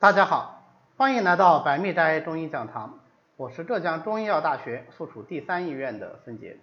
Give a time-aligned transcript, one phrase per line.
[0.00, 0.62] 大家好，
[0.96, 3.00] 欢迎来到百密斋中医讲堂，
[3.34, 6.56] 我是浙江中医药大学附属第三医院的孙杰。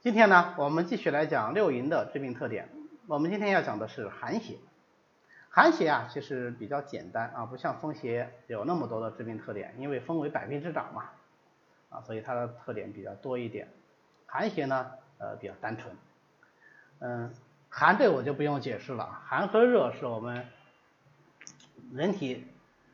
[0.00, 2.68] 今天呢，我们继续来讲六淫的致病特点。
[3.06, 4.56] 我们今天要讲的是寒邪。
[5.50, 11.10] 寒邪啊，其实比较简单啊，不像风邪有那么多的致病特点，因为风为百病之长嘛，
[11.90, 13.68] 啊，所以它的特点比较多一点。
[14.26, 15.94] 寒邪呢，呃，比较单纯。
[16.98, 17.32] 嗯，
[17.68, 20.44] 寒这我就不用解释了，寒和热是我们。
[21.92, 22.44] 人体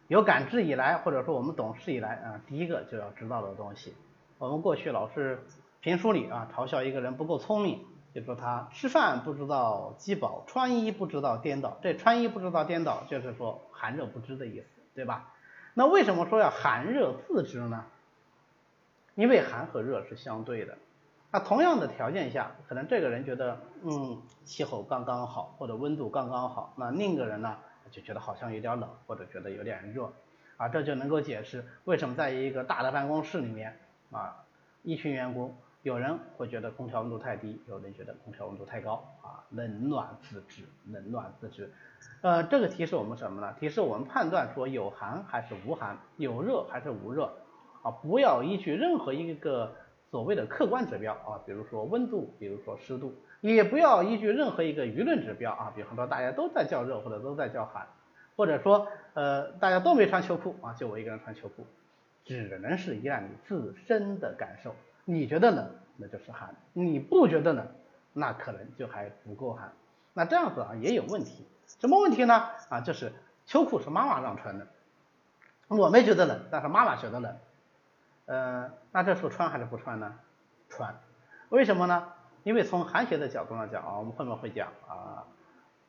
[0.09, 3.95] 有感知以来，或者说我们懂事以来啊，第一个就要知道的东西。
[4.39, 5.45] 我们过去老是
[5.81, 11.79] 评书里啊，嘲笑一个人不够聪明，就说他吃饭不知道饥饱，穿衣不知道颠倒。
[11.81, 15.33] 这穿衣不知道颠倒，就是说寒热不知的意思，对吧？
[15.75, 17.85] 那为什么说要寒热自知呢？
[19.15, 20.77] 因为寒和热是相对的。
[21.31, 27.59] 那同样的条件下，可能这个人觉得嗯气候刚刚好，或者温度刚刚好，那另一个人呢？
[27.91, 30.13] 就觉得好像有点冷，或者觉得有点热，
[30.57, 33.79] 啊，这就能够解释为什么在一个大的办公室里面
[34.11, 34.45] 啊，
[34.83, 41.73] 一群员工，有人会觉得空调温度太低，有人觉得空调温度太高，啊，冷暖自知，冷暖自知。
[42.21, 43.55] 呃，这个提示我们什么呢？
[43.59, 47.33] 提示我们判断说有寒还是无寒，有热还是无热，
[47.83, 49.75] 啊，不要依据任何一个
[50.11, 53.15] 所谓的客观指标啊，比如说温度，比如说湿度。
[53.41, 57.87] 也不要依据任何一个舆论指标啊，比方说大家都在叫热或者都在叫寒，
[58.37, 61.65] 或者说呃大家都没穿秋裤啊，就我一个人穿秋裤，
[62.25, 67.67] 只能是依赖你自身的感受，你觉得冷那就是寒，你不觉得冷
[68.13, 69.73] 那可能就还不够寒，
[70.15, 71.47] 那这样子啊也有问题，
[71.81, 72.51] 什么问题呢？
[72.69, 73.13] 啊就是
[73.47, 74.67] 秋裤是妈妈让穿的，
[75.69, 77.37] 我没觉得冷，但是妈妈觉得冷，
[78.27, 80.19] 呃那这时候穿还是不穿呢？
[80.69, 80.99] 穿，
[81.51, 82.13] 为什么呢？
[82.49, 85.27] 因为从寒邪的角度上讲啊，我们后面会讲啊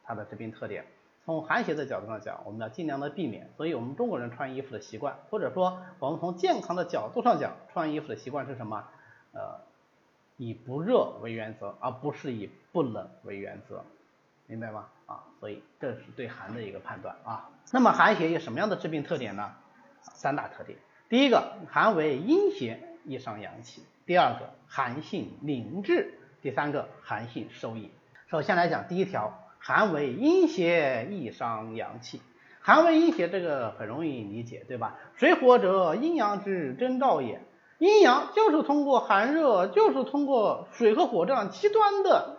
[0.04, 0.84] 它的致病特点。
[1.24, 3.50] 从寒邪的角度上讲，我们要尽量的避免。
[3.56, 8.84] 所以我们中国人穿衣服的习惯，或者说我们从健康的角度上讲，穿衣服的习惯是什么？
[9.32, 9.62] 呃，
[10.36, 13.86] 以不热为原则，而不是以不冷为原则，
[14.46, 14.90] 明白吗？
[15.06, 17.50] 啊，所以这是对寒的一个判断啊。
[17.72, 19.56] 那么寒邪有什么样的致病特点呢？
[20.02, 20.78] 三大特点。
[21.08, 26.19] 第一个，寒为阴邪，易伤阳气；第二个，寒性凝滞。
[26.42, 27.92] 第三个寒性收引。
[28.28, 32.22] 首先来讲第一条，寒为阴邪，易伤阳气。
[32.62, 34.96] 寒为阴邪，这个很容易理解，对吧？
[35.16, 37.42] 水火者，阴阳之征兆也。
[37.78, 42.38] 阴阳就是通过寒热，就是通过水和火这样极端的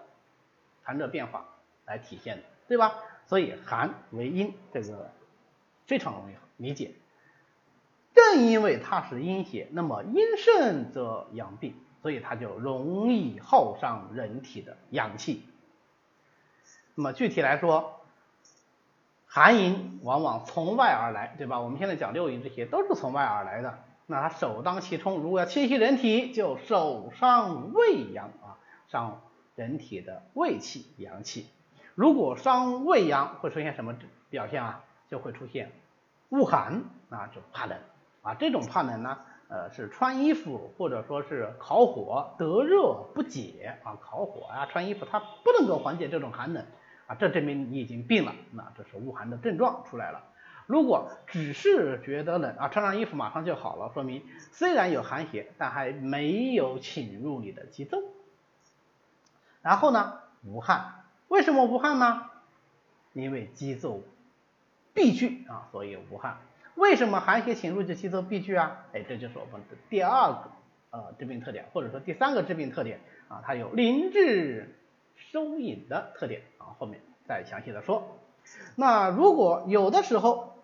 [0.82, 1.46] 寒热变化
[1.84, 2.94] 来体现的，对吧？
[3.26, 5.10] 所以寒为阴，这个
[5.86, 6.92] 非常容易理解。
[8.14, 11.74] 正因为它是阴邪，那么阴盛则阳病。
[12.02, 15.44] 所以它就容易耗伤人体的阳气。
[16.94, 18.00] 那么具体来说，
[19.26, 21.60] 寒淫往往从外而来，对吧？
[21.60, 23.78] 我们现在讲六淫这些都是从外而来的。
[24.06, 29.20] 那它首当其冲，如果要侵袭人体，就首伤胃阳啊，伤
[29.54, 31.46] 人体的胃气、阳气。
[31.94, 33.94] 如果伤胃阳，会出现什么
[34.28, 34.82] 表现啊？
[35.08, 35.70] 就会出现
[36.30, 37.78] 恶寒啊，就怕冷
[38.22, 38.34] 啊。
[38.34, 39.18] 这种怕冷呢？
[39.50, 46.64] 呃，是穿衣服或者说是烤火得热不解啊，烤火啊，穿衣服它不能够缓解这种寒冷
[47.08, 50.22] 啊，这证明你已经病了，那这是恶寒的症状出来了。
[50.66, 54.22] 如果只是觉得冷啊，穿上衣服马上就好了，说明
[54.52, 57.98] 虽然有寒邪，但还没有侵入你的肌奏。
[59.62, 62.30] 然后呢，无汗，为什么无汗呢？
[63.14, 64.00] 因为肌奏
[64.94, 66.38] 闭聚啊，所以无汗。
[66.80, 68.86] 为什么寒邪侵入就肌奏闭聚啊？
[68.94, 70.50] 哎，这就是我们的第二个
[70.90, 74.74] 呃致病特点，或者说第三个致病特点啊，它有凝滞
[75.14, 78.18] 收引的特点啊，后面再详细的说。
[78.76, 80.58] 那如果有的时候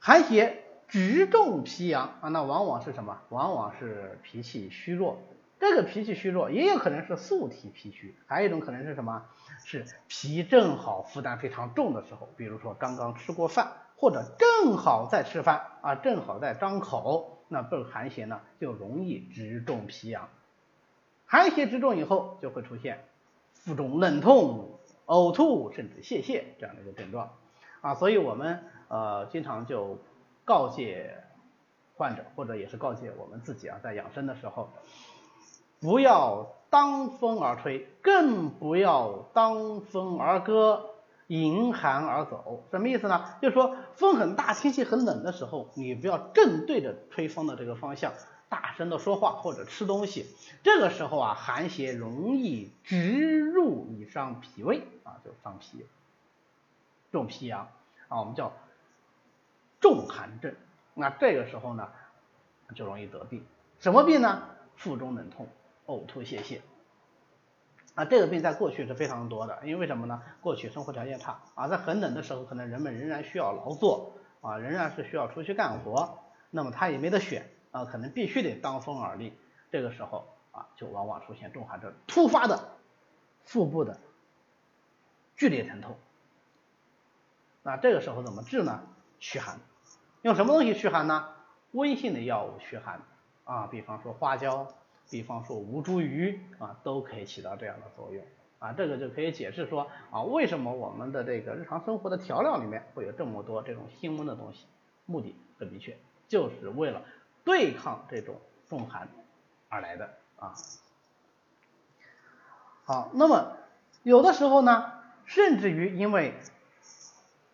[0.00, 3.22] 寒邪直中脾阳啊，那往往是什么？
[3.28, 5.22] 往往是脾气虚弱。
[5.60, 9.26] 这个脾气虚弱也有可能是素体脾虚，还有一种可能是什么？
[9.64, 13.74] 是脾正好负担非常重的时候，比如说刚刚吃过饭。
[14.02, 20.28] 或者正好在吃饭啊，正好在张口，那这个寒邪呢就容易直中脾阳。
[21.24, 23.04] 寒邪直中以后，就会出现
[23.54, 24.70] 腹中冷痛、
[25.06, 27.30] 呕吐，甚至泄泻这样的一个症状
[27.80, 27.94] 啊。
[27.94, 29.98] 所以我们呃经常就
[30.44, 31.22] 告诫
[31.96, 34.68] 患者，或者也是告诫我们自己啊，在养生的时候，
[35.80, 40.88] 不要当风而吹，更不要当风而歌。
[41.28, 43.34] 迎寒而走，什么意思呢？
[43.40, 48.12] 就是说风很大，天气很冷的时候，你不要正对着吹风的这个方向
[48.48, 50.26] 大声的说话或者吃东西。
[50.62, 55.86] 这个时候啊，寒邪容易直入你伤脾胃啊，就伤脾，
[57.10, 57.68] 重脾阳
[58.08, 58.52] 啊，我们叫
[59.80, 60.54] 重寒症，
[60.94, 61.88] 那这个时候呢
[62.74, 63.44] 就容易得病。
[63.80, 64.48] 什么病呢？
[64.76, 65.48] 腹中冷痛、
[65.86, 66.60] 呕吐泄泻。
[67.94, 70.22] 啊，这个病在过去是非常多的，因为什么呢？
[70.40, 76.18] 过去生活条件差啊，在很冷的时候，可能人们仍然需要劳作啊，仍然是需要出去干活，
[76.50, 79.38] 那么他也没得选啊，可能必须得当风而立。
[79.70, 82.70] 这个时候啊，就往往出现重寒症，突发的
[83.44, 83.98] 腹部的
[85.36, 85.96] 剧烈疼痛。
[87.62, 88.80] 那这个时候怎么治呢？
[89.20, 89.60] 驱寒，
[90.22, 91.28] 用什么东西驱寒呢？
[91.72, 93.02] 温性的药物驱寒
[93.44, 94.66] 啊，比方说花椒。
[95.12, 98.24] 比方说吴茱萸啊，都可以起到这样的作用
[98.58, 104.64] 啊，这个就可以解释说啊，为什么我们的这个日常生活的调料里面会有这么多这种辛温的东西，
[105.04, 105.98] 目的很明确，
[106.28, 107.02] 就是为了
[107.44, 108.36] 对抗这种
[108.70, 109.06] 重寒
[109.68, 110.54] 而来的啊。
[112.84, 113.58] 好，那么
[114.04, 114.92] 有的时候呢，
[115.26, 116.32] 甚至于因为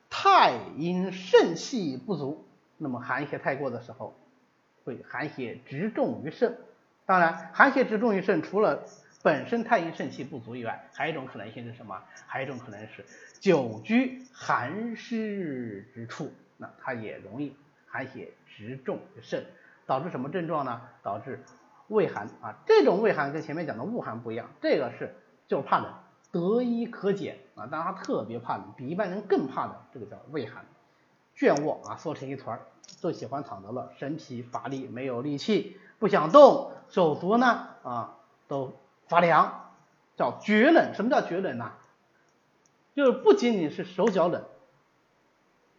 [0.08, 2.46] 太阴肾气不足，
[2.76, 4.14] 那么寒邪太过的时候，
[4.84, 6.56] 会寒邪直中于肾。
[7.08, 8.84] 当然，寒邪直中于肾，除了
[9.22, 11.98] 本身太阴肾气不足以外，还有一种可能性是什么？
[12.26, 13.02] 还有一种可能是
[13.40, 17.56] 久居寒湿之处，那它也容易
[17.86, 19.42] 寒邪直中于肾，
[19.86, 20.82] 导致什么症状呢？
[21.02, 21.42] 导致
[21.88, 22.54] 畏寒啊。
[22.66, 25.14] 这种畏寒跟前面讲的恶寒不一样，这个是
[25.46, 25.90] 就是怕冷，
[26.30, 27.66] 得医可减啊。
[27.68, 30.62] 当然他特别怕冷，比一般人更怕冷，这个叫畏寒。
[31.38, 32.60] 倦卧啊，缩成一团，
[33.00, 35.78] 就喜欢躺着了，身疲乏力，没有力气。
[36.00, 38.16] 不想动，手足呢啊
[38.48, 38.72] 都
[39.06, 39.70] 发凉，
[40.16, 40.94] 叫厥冷。
[40.94, 41.72] 什么叫厥冷呢？
[42.96, 44.44] 就是不仅仅是手脚冷，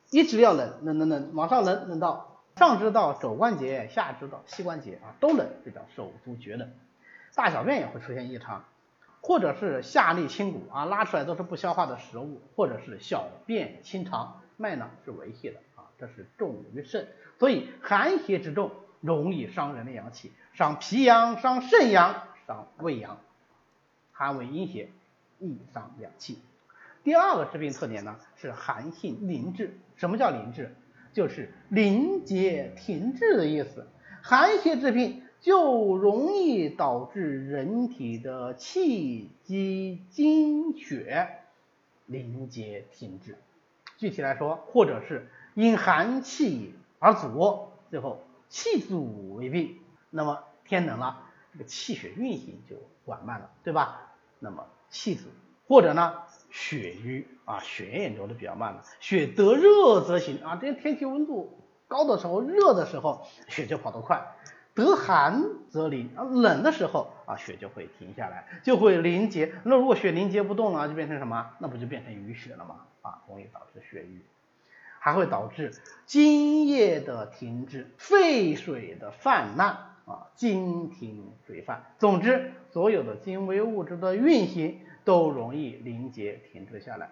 [0.10, 6.72] 一直要冷，冷冷冷，往上冷冷到上肢到肘关节，下肢到膝关节啊都冷，这叫手足厥冷。
[7.36, 8.64] 大小便也会出现异常，
[9.22, 17.08] 或者是下利清谷啊，拉出来都是不消化的食物，或者是小便清长，脉呢是维系的啊，这是重于肾，
[17.40, 18.70] 所以寒邪之重。
[19.02, 23.22] 容易伤人的阳气，伤脾阳、伤肾阳、伤胃阳，
[24.12, 24.90] 寒为阴邪，
[25.40, 26.40] 易伤阳气。
[27.02, 29.80] 第二个治病特点呢是寒性凝滞。
[29.96, 30.76] 什么叫凝滞？
[31.14, 33.88] 就是凝结停滞的意思。
[34.22, 41.38] 寒邪治病就容易导致人体的气机精血
[42.06, 43.38] 凝结停滞。
[44.00, 48.26] 具体来说，或者是因寒气而阻，最后。
[48.52, 49.78] 气阻为病，
[50.10, 51.20] 那么天冷了，
[51.54, 54.10] 这个气血运行就缓慢了，对吧？
[54.40, 55.26] 那么气阻，
[55.68, 56.16] 或者呢
[56.50, 58.84] 血瘀啊，血也流的比较慢了。
[59.00, 64.18] 血得热则行啊，这天气温度高的时候，热的时候血就跑得快；
[64.74, 69.54] 得寒则凝啊，冷的时候啊血就会停下来，就会凝结。
[69.64, 71.52] 那如果血凝结不动了，就变成什么？
[71.60, 72.78] 那不就变成淤血了吗？
[73.02, 74.22] 啊，容易导致血瘀。
[75.02, 75.72] 还会导致
[76.06, 79.70] 津液的停滞、肺水的泛滥
[80.06, 81.86] 啊，津停水泛。
[81.98, 87.12] 总之，所有的精微物质的运行都容易凝结停滞下来。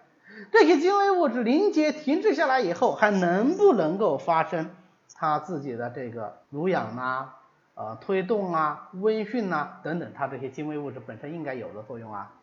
[0.52, 4.70] 这些精微物质凝结停滞下来以后，还能不能够发生
[5.16, 7.40] 它自己的这个濡养啊、
[7.74, 12.34] 呃推动啊、温煦啊等等，它这些精微物质本身应该有的作用啊，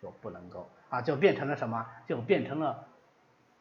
[0.00, 1.84] 就不能够啊，就变成了什么？
[2.06, 2.86] 就变成了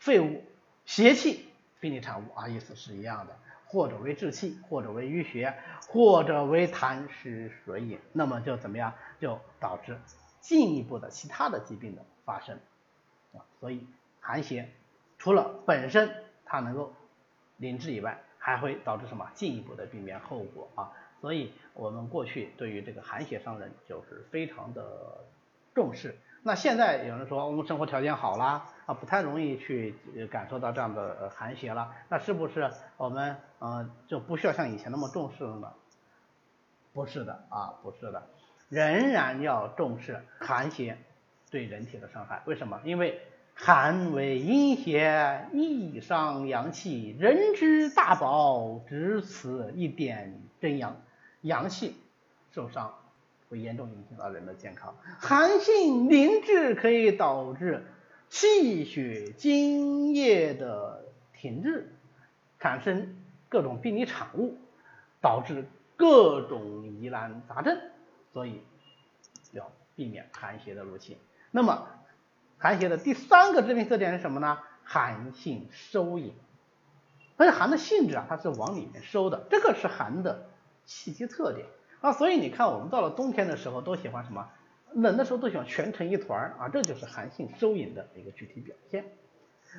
[0.02, 0.44] 废物。
[0.84, 1.46] 邪气
[1.80, 3.38] 非你产物啊，意思是一样的，
[3.68, 5.56] 或者为滞气，或者为淤血，
[5.90, 9.96] 或者为痰湿水饮，那么就怎么样，就导致
[10.40, 12.58] 进一步的其他的疾病的发生
[13.34, 13.46] 啊。
[13.60, 13.86] 所以
[14.20, 14.72] 寒邪
[15.20, 16.12] 除了本身
[16.46, 16.94] 它能够
[17.58, 20.92] 凝滞以外，还会导致什么进一步的病变后果啊。
[21.22, 25.24] 所以我们过去对于这个寒邪伤人就是非常的
[25.76, 26.18] 重视。
[26.44, 29.94] 那现在有人说我们生活条件好啦，啊，不太容易去
[30.32, 35.72] 感受到这样的寒邪了，那是不是我们嗯就不需要像以前那么重视了呢？
[36.94, 38.24] 不是的啊，不是的，
[38.70, 40.98] 仍然要重视寒邪
[41.52, 42.42] 对人体的伤害。
[42.46, 42.82] 为什么？
[42.86, 43.22] 因为
[43.54, 50.96] 寒为阴邪，易伤阳气，人之大宝，只此一点真阳，
[51.42, 51.96] 阳气
[52.52, 52.96] 受伤。
[53.52, 57.86] 会严重影响到人的健康，寒性凝滞可以导致
[58.30, 61.04] 气血津液的
[61.34, 61.94] 停滞，
[62.62, 63.14] 产生
[63.50, 64.58] 各种病理产物，
[65.20, 65.66] 导致
[65.98, 67.78] 各种疑难杂症，
[68.32, 68.62] 所以
[69.52, 71.18] 要避免寒邪的入侵。
[71.52, 71.90] 那么
[72.58, 74.60] 寒邪的第三个致病特点是什么呢？
[74.86, 76.34] 寒性收引，
[77.36, 80.48] 而且寒的性质啊，它是往里面收的，这个是寒的
[80.86, 81.68] 气机特点。
[82.02, 84.50] 啊，所以你看，我们到了冬天的时候都喜欢什么？
[84.94, 89.06] 冷的时候都喜欢蜷成一团啊，这就是寒性收引的一个具体表现。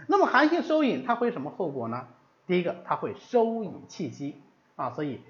[0.07, 2.09] 那么寒性收引它会什么后果呢？
[2.47, 4.41] 第一个，它会收引气机
[4.75, 5.21] 啊，所以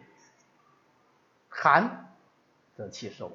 [1.48, 2.14] 寒
[2.76, 3.32] 则气收，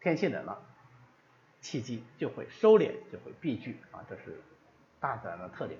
[0.00, 0.60] 天气冷了，
[1.60, 4.40] 气机就会收敛，就会闭聚啊，这是
[4.98, 5.78] 大自然的特点。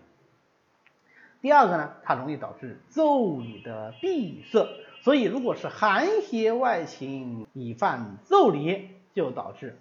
[1.40, 4.68] 第二个呢，它容易导致腠理的闭塞，
[5.02, 9.78] 所以如果是寒邪外侵，以犯腠理，就导致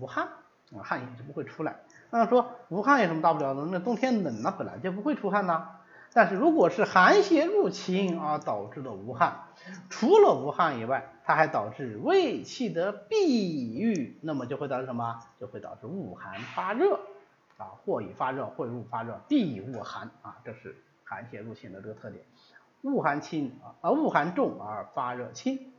[0.00, 0.28] 无汗
[0.72, 1.76] 啊，汗液就不会出来。
[2.10, 3.64] 那说无汗有什么大不了的？
[3.66, 5.70] 那冬天冷了，本来就不会出汗呐。
[6.12, 9.44] 但是如果是寒邪入侵而导致的无汗，
[9.90, 15.18] 除了无汗以外，它还导致胃气的闭郁，那么就会导致什么？
[15.40, 17.00] 就会导致恶寒发热
[17.56, 20.76] 啊，或以发热，或入发热，必以恶寒啊，这是。
[21.10, 22.22] 寒邪入侵的这个特点，
[22.82, 25.72] 恶寒轻啊，恶寒重而发热轻，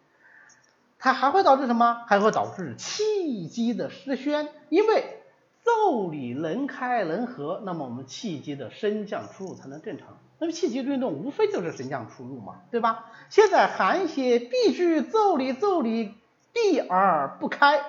[0.98, 2.04] 它还会导致什么？
[2.08, 5.22] 还会导致气机的失宣，因为
[5.64, 10.18] 腠理能开能合，那么我们气机的升降出入才能正常。
[10.40, 13.12] 那么气机运动无非就是升降出入嘛，对吧？
[13.30, 16.16] 现在寒邪闭聚腠理，腠理
[16.54, 17.82] 闭而不开，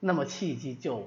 [0.00, 1.04] 那么气机就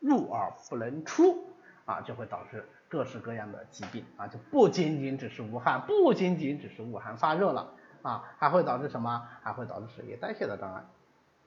[0.00, 1.44] 入而不能出
[1.84, 2.68] 啊，就会导致。
[2.88, 9.28] 各式各样的疾病啊，就不仅仅只是无汗，不仅仅只是恶寒发热了啊，还会导致什么？
[9.42, 10.84] 还会导致水液代谢的障碍，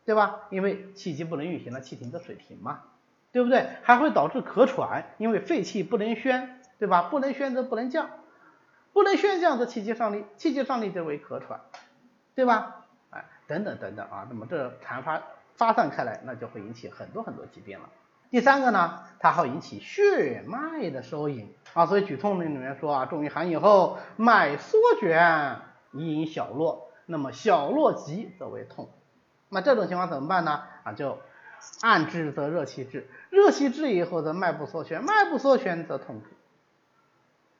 [0.05, 0.41] 对吧？
[0.49, 2.81] 因为气机不能运行了，气停则水停嘛，
[3.31, 3.69] 对不对？
[3.83, 7.03] 还会导致咳喘，因为肺气不能宣，对吧？
[7.03, 8.09] 不能宣则不能降，
[8.91, 11.61] 不能宣降则气机上逆，气机上逆则为咳喘，
[12.35, 12.85] 对吧？
[13.11, 15.21] 哎，等等等等啊，那么这传发
[15.55, 17.89] 发散开来，那就会引起很多很多疾病了。
[18.29, 25.57] 第三个呢，它会引起血脉的收引啊，所以举痛论里面说啊，重于寒以后，脉缩卷，
[25.91, 28.89] 以引小络，那么小络急则为痛，
[29.49, 30.63] 那这种情况怎么办呢？
[30.83, 31.17] 啊，就
[31.81, 36.21] 按之则热气滞，热气滞以后则脉不缩旋，脉不缩旋则痛，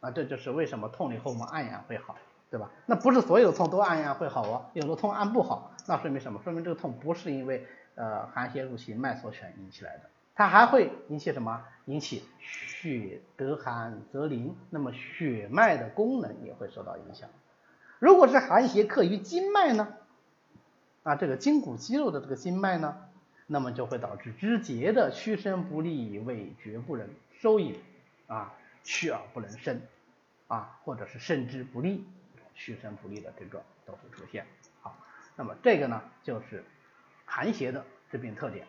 [0.01, 2.15] 啊，这就是为什么痛了以后我们按压会好，
[2.51, 2.69] 对吧？
[2.85, 6.39] 那不是所有痛都按压会好哦，有的痛按不好，那说明什么？
[6.43, 10.03] 说明这个痛不是因为呃寒邪入侵脉缩旋引起来的。
[10.39, 11.65] 它还会引起什么？
[11.84, 17.29] 引起血得寒则凝，那么血脉的功能也会受到影响。
[18.00, 19.98] 如果是寒邪克于经脉呢？
[21.03, 23.10] 啊，这个筋骨肌肉的这个经脉呢，
[23.48, 27.10] 那么就会导致肢节的屈伸不利，尾绝不能
[27.41, 27.77] 收引
[28.27, 28.53] 啊，
[28.86, 29.81] 屈而不能伸
[30.48, 32.08] 啊，或者是伸之不利，
[32.55, 34.46] 屈伸不利的症状都会出现。
[34.79, 34.96] 好，
[35.36, 36.63] 那么这个呢，就是
[37.25, 38.65] 寒邪的致病特点。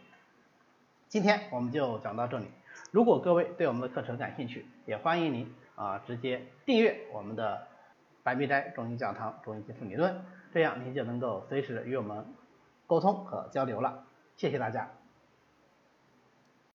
[1.10, 2.46] 今天我们就讲到这里。
[2.92, 7.66] 如果各位对我们的课程感兴趣，也欢迎您啊直接订阅我们的
[8.22, 10.24] 白壁斋中医讲堂中医基础理论，
[10.54, 12.24] 这样您就能够随时与我们
[12.86, 14.04] 沟通和交流了。
[14.36, 14.88] 谢谢大家。